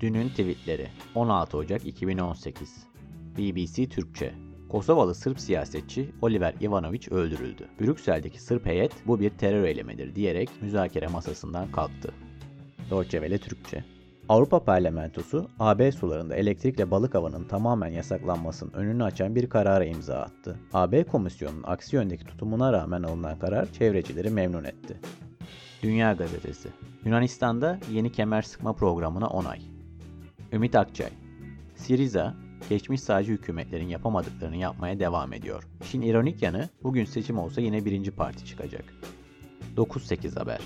[0.00, 2.86] Dünün tweetleri 16 Ocak 2018
[3.38, 4.34] BBC Türkçe
[4.68, 7.68] Kosovalı Sırp siyasetçi Oliver Ivanovic öldürüldü.
[7.80, 12.14] Brüksel'deki Sırp heyet bu bir terör eylemidir diyerek müzakere masasından kalktı.
[12.88, 13.84] Welle Türkçe
[14.28, 20.60] Avrupa Parlamentosu, AB sularında elektrikle balık avının tamamen yasaklanmasının önünü açan bir karara imza attı.
[20.72, 25.00] AB Komisyonu'nun aksi yöndeki tutumuna rağmen alınan karar çevrecileri memnun etti.
[25.82, 26.68] Dünya Gazetesi
[27.04, 29.75] Yunanistan'da yeni kemer sıkma programına onay.
[30.52, 31.10] Ümit Akçay
[31.74, 32.34] Siriza,
[32.68, 35.68] geçmiş sağcı hükümetlerin yapamadıklarını yapmaya devam ediyor.
[35.82, 38.84] İşin ironik yanı bugün seçim olsa yine birinci parti çıkacak.
[39.76, 40.60] 9-8 haber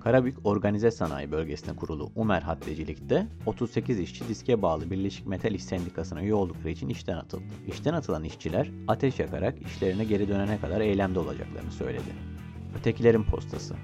[0.00, 6.22] Karabük Organize Sanayi Bölgesi'ne kurulu Umer Haddecilik'te 38 işçi diske bağlı Birleşik Metal İş Sendikası'na
[6.22, 7.44] üye oldukları için işten atıldı.
[7.68, 12.12] İşten atılan işçiler ateş yakarak işlerine geri dönene kadar eylemde olacaklarını söyledi.
[12.78, 13.76] Ötekilerin postası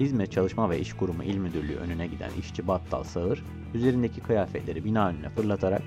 [0.00, 5.08] İzmir Çalışma ve İş Kurumu İl Müdürlüğü önüne giden işçi Battal Sağır, üzerindeki kıyafetleri bina
[5.08, 5.82] önüne fırlatarak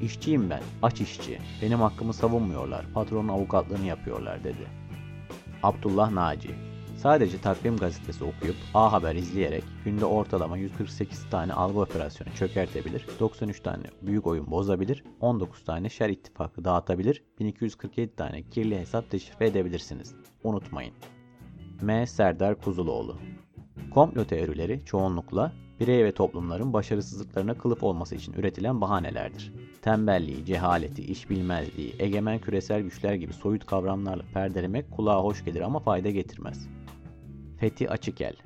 [0.00, 4.66] ''İşçiyim ben, aç işçi, benim hakkımı savunmuyorlar, patronun avukatlığını yapıyorlar.'' dedi.
[5.62, 6.50] Abdullah Naci
[6.96, 13.60] Sadece takvim gazetesi okuyup A Haber izleyerek günde ortalama 148 tane algı operasyonu çökertebilir, 93
[13.60, 20.14] tane büyük oyun bozabilir, 19 tane şer ittifakı dağıtabilir, 1247 tane kirli hesap deşifre edebilirsiniz.
[20.44, 20.94] Unutmayın.
[21.82, 22.06] M.
[22.06, 23.16] Serdar Kuzuloğlu
[23.94, 29.52] Komplo teorileri çoğunlukla birey ve toplumların başarısızlıklarına kılıf olması için üretilen bahanelerdir.
[29.82, 35.78] Tembelliği, cehaleti, iş bilmezliği, egemen küresel güçler gibi soyut kavramlarla perdelemek kulağa hoş gelir ama
[35.78, 36.68] fayda getirmez.
[37.60, 38.36] Fethi Açıkel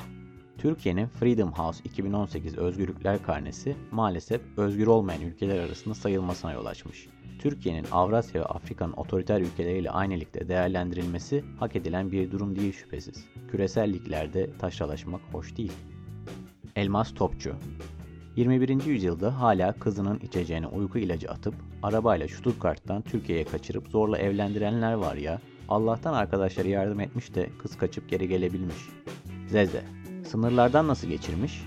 [0.59, 7.09] Türkiye'nin Freedom House 2018 Özgürlükler Karnesi maalesef özgür olmayan ülkeler arasında sayılmasına yol açmış.
[7.39, 10.15] Türkiye'nin Avrasya ve Afrika'nın otoriter ülkeleriyle aynı
[10.49, 13.25] değerlendirilmesi hak edilen bir durum değil şüphesiz.
[13.51, 15.73] Küresel liglerde taşralaşmak hoş değil.
[16.77, 17.55] Elmas Topçu
[18.37, 18.85] 21.
[18.85, 25.41] yüzyılda hala kızının içeceğine uyku ilacı atıp arabayla Stuttgart'tan Türkiye'ye kaçırıp zorla evlendirenler var ya.
[25.69, 28.77] Allah'tan arkadaşları yardım etmiş de kız kaçıp geri gelebilmiş.
[29.49, 29.85] Zeze
[30.29, 31.63] Sınırlardan nasıl geçirmiş?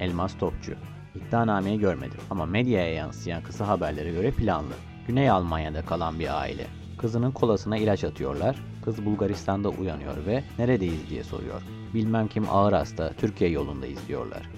[0.00, 0.74] Elmas Topçu
[1.14, 4.74] İddianameyi görmedim ama medyaya yansıyan kısa haberlere göre planlı.
[5.06, 6.66] Güney Almanya'da kalan bir aile.
[6.98, 8.56] Kızının kolasına ilaç atıyorlar.
[8.84, 11.62] Kız Bulgaristan'da uyanıyor ve neredeyiz diye soruyor.
[11.94, 14.50] Bilmem kim ağır hasta, Türkiye yolundayız diyorlar.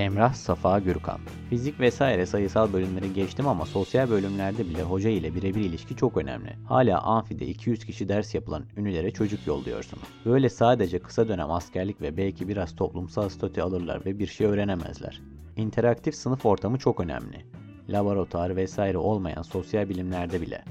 [0.00, 5.60] Emrah Safa Gürkan Fizik vesaire sayısal bölümleri geçtim ama sosyal bölümlerde bile hoca ile birebir
[5.60, 6.56] ilişki çok önemli.
[6.68, 10.02] Hala amfide 200 kişi ders yapılan ünlülere çocuk yolluyorsunuz.
[10.24, 15.20] Böyle sadece kısa dönem askerlik ve belki biraz toplumsal statü alırlar ve bir şey öğrenemezler.
[15.56, 17.46] İnteraktif sınıf ortamı çok önemli.
[17.88, 20.64] Laboratuvar vesaire olmayan sosyal bilimlerde bile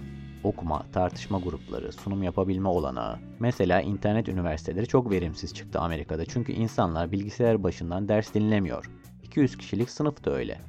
[0.44, 3.18] okuma, tartışma grupları, sunum yapabilme olanağı.
[3.40, 8.90] Mesela internet üniversiteleri çok verimsiz çıktı Amerika'da çünkü insanlar bilgisayar başından ders dinlemiyor.
[9.30, 10.62] 200 kişilik sınıf da öyle.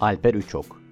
[0.00, 0.82] Alper Üçok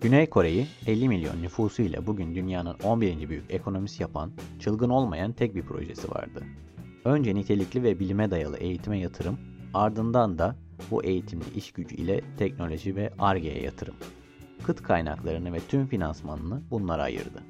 [0.00, 3.28] Güney Kore'yi 50 milyon nüfusu ile bugün dünyanın 11.
[3.28, 6.44] büyük ekonomisi yapan, çılgın olmayan tek bir projesi vardı.
[7.04, 9.38] Önce nitelikli ve bilime dayalı eğitime yatırım,
[9.74, 10.56] ardından da
[10.90, 13.94] bu eğitimli iş gücü ile teknoloji ve ARGE'ye yatırım.
[14.62, 17.42] Kıt kaynaklarını ve tüm finansmanını bunlara ayırdı.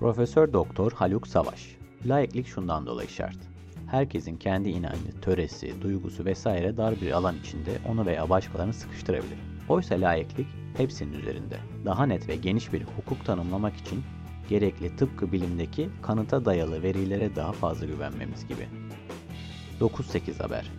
[0.00, 1.76] Profesör Doktor Haluk Savaş
[2.06, 3.53] Layıklık şundan dolayı şart
[3.94, 9.38] herkesin kendi inancı, töresi, duygusu vesaire dar bir alan içinde onu veya başkalarını sıkıştırabilir.
[9.68, 10.46] Oysa layıklık
[10.76, 11.56] hepsinin üzerinde.
[11.84, 14.02] Daha net ve geniş bir hukuk tanımlamak için
[14.48, 18.68] gerekli tıpkı bilimdeki kanıta dayalı verilere daha fazla güvenmemiz gibi.
[19.80, 20.70] 9-8 haber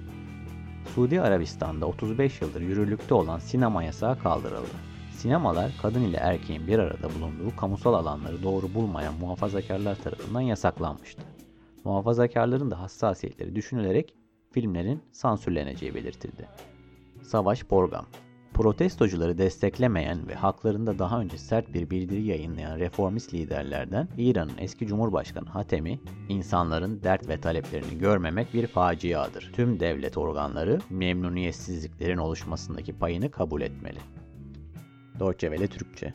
[0.96, 4.76] Suudi Arabistan'da 35 yıldır yürürlükte olan sinema yasağı kaldırıldı.
[5.12, 11.35] Sinemalar kadın ile erkeğin bir arada bulunduğu kamusal alanları doğru bulmayan muhafazakarlar tarafından yasaklanmıştı
[11.86, 14.16] muhafazakarların da hassasiyetleri düşünülerek
[14.52, 16.48] filmlerin sansürleneceği belirtildi.
[17.22, 18.06] Savaş Borgam
[18.54, 25.50] Protestocuları desteklemeyen ve haklarında daha önce sert bir bildiri yayınlayan reformist liderlerden İran'ın eski Cumhurbaşkanı
[25.50, 29.52] Hatemi, insanların dert ve taleplerini görmemek bir faciadır.
[29.54, 34.00] Tüm devlet organları memnuniyetsizliklerin oluşmasındaki payını kabul etmeli.
[35.20, 36.14] Deutsche Türkçe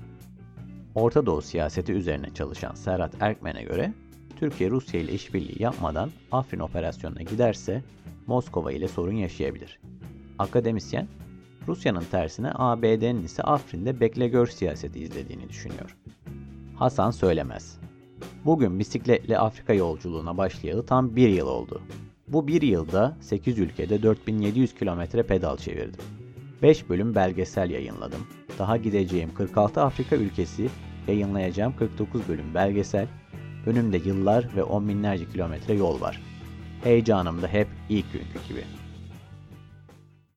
[0.95, 3.93] Orta Doğu siyaseti üzerine çalışan Serhat Erkmen'e göre
[4.41, 7.83] Türkiye Rusya ile işbirliği yapmadan Afrin operasyonuna giderse
[8.27, 9.81] Moskova ile sorun yaşayabilir.
[10.39, 11.09] Akademisyen,
[11.69, 15.97] Rusya'nın tersine ABD'nin ise Afrin'de bekle gör siyaseti izlediğini düşünüyor.
[16.77, 17.79] Hasan söylemez.
[18.45, 21.83] Bugün bisikletle Afrika yolculuğuna başlayalı tam bir yıl oldu.
[22.29, 26.03] Bu bir yılda 8 ülkede 4700 kilometre pedal çevirdim.
[26.63, 28.27] 5 bölüm belgesel yayınladım.
[28.59, 30.69] Daha gideceğim 46 Afrika ülkesi,
[31.09, 33.07] yayınlayacağım 49 bölüm belgesel,
[33.67, 36.21] Önümde yıllar ve on binlerce kilometre yol var.
[36.85, 38.80] Heyecanım da hep ilk günkü gibi.''